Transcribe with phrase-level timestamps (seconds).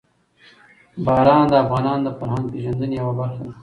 [1.05, 3.53] باران د افغانانو د فرهنګي پیژندنې یوه برخه ده.